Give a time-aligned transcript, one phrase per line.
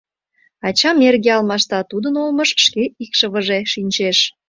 [0.67, 4.17] Ачам эрге алмашта, тудын олмыш шке икшывыже шинчеш...